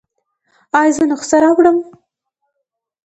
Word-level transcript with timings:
ایا 0.79 0.91
زه 0.95 1.03
نسخه 1.09 1.37
راوړم؟ 1.43 1.77